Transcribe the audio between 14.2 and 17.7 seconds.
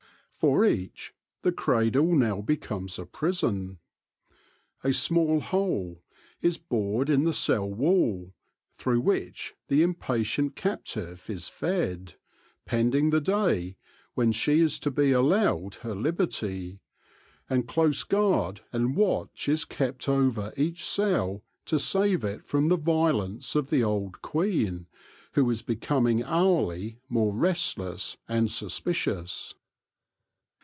she is to be allowed her liberty; and